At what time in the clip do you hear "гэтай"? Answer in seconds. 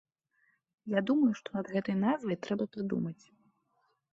1.75-1.95